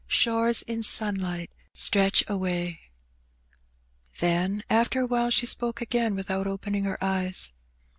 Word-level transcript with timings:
Shores 0.07 0.63
in 0.63 0.81
sunlight 0.81 1.51
stretch 1.73 2.23
away." 2.27 2.79
Then 4.19 4.63
after 4.67 5.01
awhile 5.01 5.29
she 5.29 5.45
spoke 5.45 5.75
^ain, 5.79 6.15
without 6.15 6.47
opening 6.47 6.85
her 6.85 6.97
eyes. 7.03 7.53